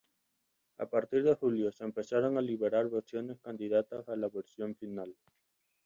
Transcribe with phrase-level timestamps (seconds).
[0.79, 5.15] A partir de julio, se empezaron a liberar versiones candidatas a la versión final.